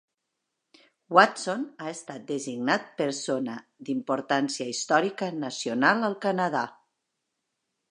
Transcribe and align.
Watson 1.17 1.65
ha 1.87 1.91
estat 1.97 2.23
designat 2.31 2.89
Persona 3.03 3.59
d'Importància 3.91 4.69
Històrica 4.73 5.31
Nacional 5.45 6.11
al 6.11 6.19
Canadà. 6.27 6.67